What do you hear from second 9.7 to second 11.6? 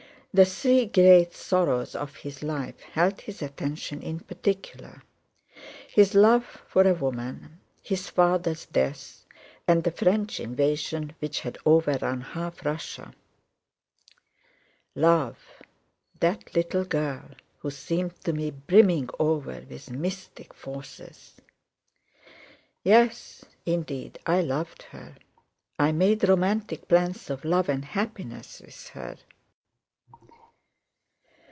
the French invasion which had